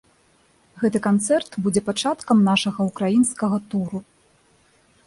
[0.83, 3.97] Гэты канцэрт будзе пачаткам нашага ўкраінскага туру.